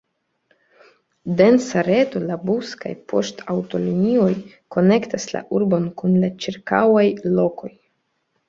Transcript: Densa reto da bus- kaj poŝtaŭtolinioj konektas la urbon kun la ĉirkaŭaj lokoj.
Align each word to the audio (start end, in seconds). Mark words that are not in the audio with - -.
Densa 1.41 1.83
reto 1.87 2.21
da 2.31 2.37
bus- 2.47 2.71
kaj 2.85 2.93
poŝtaŭtolinioj 3.13 4.31
konektas 4.77 5.29
la 5.35 5.45
urbon 5.59 5.87
kun 6.01 6.19
la 6.25 6.35
ĉirkaŭaj 6.47 7.05
lokoj. 7.41 7.73